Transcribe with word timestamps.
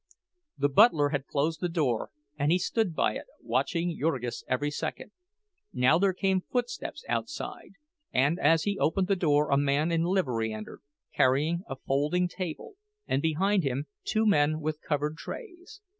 The 0.57 0.67
butler 0.67 1.09
had 1.09 1.27
closed 1.27 1.61
the 1.61 1.69
door, 1.69 2.09
and 2.35 2.51
he 2.51 2.57
stood 2.57 2.95
by 2.95 3.13
it, 3.13 3.25
watching 3.39 3.95
Jurgis 3.99 4.43
every 4.47 4.71
second. 4.71 5.11
Now 5.73 5.99
there 5.99 6.11
came 6.11 6.41
footsteps 6.41 7.05
outside, 7.07 7.73
and, 8.11 8.39
as 8.39 8.63
he 8.63 8.79
opened 8.79 9.07
the 9.09 9.15
door 9.15 9.51
a 9.51 9.57
man 9.57 9.91
in 9.91 10.01
livery 10.01 10.51
entered, 10.51 10.81
carrying 11.13 11.61
a 11.69 11.75
folding 11.75 12.27
table, 12.27 12.77
and 13.07 13.21
behind 13.21 13.61
him 13.61 13.85
two 14.03 14.25
men 14.25 14.59
with 14.59 14.81
covered 14.81 15.17
trays. 15.17 15.81